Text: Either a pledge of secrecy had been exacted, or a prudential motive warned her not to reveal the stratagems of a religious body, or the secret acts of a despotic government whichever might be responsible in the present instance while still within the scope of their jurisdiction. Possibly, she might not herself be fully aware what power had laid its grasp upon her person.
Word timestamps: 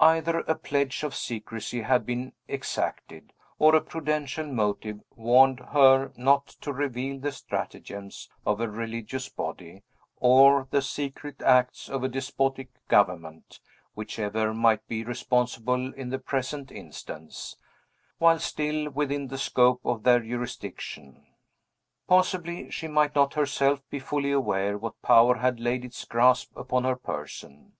Either 0.00 0.38
a 0.38 0.54
pledge 0.54 1.02
of 1.02 1.14
secrecy 1.14 1.82
had 1.82 2.06
been 2.06 2.32
exacted, 2.48 3.34
or 3.58 3.74
a 3.74 3.80
prudential 3.82 4.46
motive 4.46 5.02
warned 5.16 5.60
her 5.60 6.12
not 6.16 6.46
to 6.46 6.72
reveal 6.72 7.20
the 7.20 7.30
stratagems 7.30 8.30
of 8.46 8.58
a 8.58 8.70
religious 8.70 9.28
body, 9.28 9.82
or 10.18 10.66
the 10.70 10.80
secret 10.80 11.42
acts 11.42 11.90
of 11.90 12.02
a 12.02 12.08
despotic 12.08 12.70
government 12.88 13.60
whichever 13.94 14.54
might 14.54 14.88
be 14.88 15.04
responsible 15.04 15.92
in 15.92 16.08
the 16.08 16.18
present 16.18 16.72
instance 16.72 17.56
while 18.16 18.38
still 18.38 18.88
within 18.88 19.28
the 19.28 19.36
scope 19.36 19.82
of 19.84 20.04
their 20.04 20.20
jurisdiction. 20.20 21.26
Possibly, 22.08 22.70
she 22.70 22.88
might 22.88 23.14
not 23.14 23.34
herself 23.34 23.82
be 23.90 23.98
fully 23.98 24.32
aware 24.32 24.78
what 24.78 25.02
power 25.02 25.34
had 25.36 25.60
laid 25.60 25.84
its 25.84 26.02
grasp 26.06 26.56
upon 26.56 26.84
her 26.84 26.96
person. 26.96 27.74